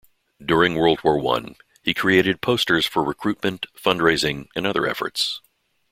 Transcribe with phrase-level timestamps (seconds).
[0.43, 5.41] During World War One, he created posters for recruitment, fundraising, and other efforts.